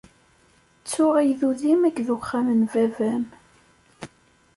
Ttu 0.79 1.05
agdud-im 1.21 1.81
akked 1.87 2.07
uxxam 2.15 2.47
n 2.59 2.61
Baba-m. 2.71 3.25